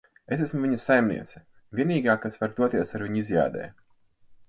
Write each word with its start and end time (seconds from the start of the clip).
Es 0.35 0.39
esmu 0.45 0.61
viņa 0.63 0.79
saimniece. 0.83 1.43
Vienīgā, 1.81 2.17
kas 2.25 2.41
var 2.43 2.59
doties 2.63 2.99
ar 3.01 3.09
viņu 3.09 3.25
izjādē. 3.27 3.73